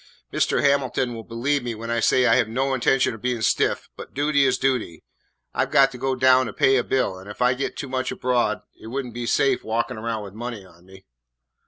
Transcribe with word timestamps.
"Mr. 0.33 0.63
Hamilton 0.63 1.13
will 1.13 1.23
believe 1.23 1.61
me 1.61 1.75
when 1.75 1.91
I 1.91 1.99
say 1.99 2.23
that 2.23 2.31
I 2.31 2.35
have 2.37 2.47
no 2.47 2.73
intention 2.73 3.13
of 3.13 3.21
being 3.21 3.43
stiff, 3.43 3.87
but 3.95 4.15
duty 4.15 4.45
is 4.47 4.57
duty. 4.57 5.03
I 5.53 5.63
've 5.63 5.69
got 5.69 5.91
to 5.91 5.99
go 5.99 6.15
down 6.15 6.47
town 6.47 6.47
to 6.47 6.53
pay 6.53 6.77
a 6.77 6.83
bill, 6.83 7.19
and 7.19 7.29
if 7.29 7.39
I 7.39 7.53
get 7.53 7.77
too 7.77 7.87
much 7.87 8.11
aboard, 8.11 8.61
it 8.81 8.87
would 8.87 9.05
n't 9.05 9.13
be 9.13 9.27
safe 9.27 9.63
walking 9.63 9.97
around 9.97 10.23
with 10.23 10.33
money 10.33 10.65
on 10.65 10.87
me." 10.87 11.05